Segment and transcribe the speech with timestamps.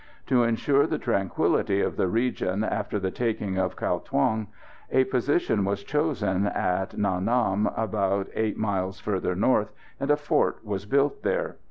[0.25, 4.47] To ensure the tranquillity of the region after the taking of Cao Thuong,
[4.89, 10.65] a position was chosen at Nha Nam, about 8 miles further north, and a fort
[10.65, 11.57] was built there.